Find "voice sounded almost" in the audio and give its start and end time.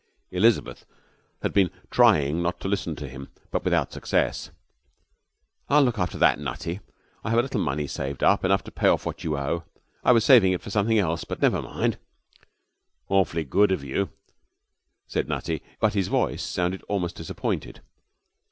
16.07-17.15